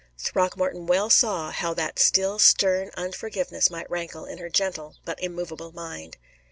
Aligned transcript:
Throckmorton 0.17 0.87
well 0.87 1.11
saw 1.11 1.51
how 1.51 1.75
that 1.75 1.99
still 1.99 2.39
stern 2.39 2.89
unforgiveness 2.97 3.69
might 3.69 3.87
rankle 3.87 4.25
in 4.25 4.39
her 4.39 4.49
gentle 4.49 4.95
but 5.05 5.19
immovable 5.21 5.71
mind. 5.73 6.17